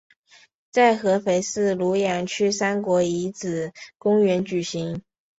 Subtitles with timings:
[0.71, 5.03] 在合肥市庐阳区三国遗址公园举行。